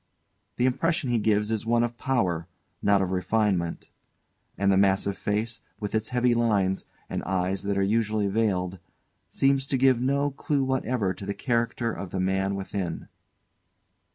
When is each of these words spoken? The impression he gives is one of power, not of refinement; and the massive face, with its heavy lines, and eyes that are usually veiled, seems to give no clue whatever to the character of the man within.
The 0.55 0.65
impression 0.65 1.11
he 1.11 1.19
gives 1.19 1.51
is 1.51 1.63
one 1.63 1.83
of 1.83 1.95
power, 1.99 2.47
not 2.81 3.03
of 3.03 3.11
refinement; 3.11 3.91
and 4.57 4.71
the 4.71 4.75
massive 4.75 5.15
face, 5.15 5.61
with 5.79 5.93
its 5.93 6.09
heavy 6.09 6.33
lines, 6.33 6.85
and 7.07 7.21
eyes 7.21 7.61
that 7.65 7.77
are 7.77 7.83
usually 7.83 8.25
veiled, 8.27 8.79
seems 9.29 9.67
to 9.67 9.77
give 9.77 10.01
no 10.01 10.31
clue 10.31 10.63
whatever 10.63 11.13
to 11.13 11.25
the 11.27 11.35
character 11.35 11.91
of 11.91 12.09
the 12.09 12.19
man 12.19 12.55
within. 12.55 13.09